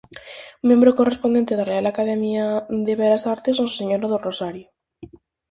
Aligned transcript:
Membro 0.69 0.97
correspondente 0.99 1.53
da 1.59 1.67
Real 1.71 1.85
Academia 1.93 2.45
de 2.85 2.93
Belas 3.01 3.23
Artes 3.35 3.55
Nosa 3.57 3.77
Señora 3.81 4.07
do 4.09 4.19
Rosario. 4.27 4.67